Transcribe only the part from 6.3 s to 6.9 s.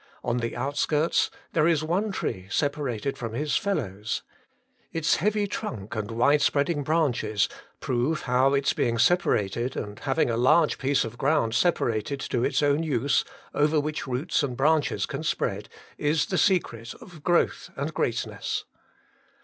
spreading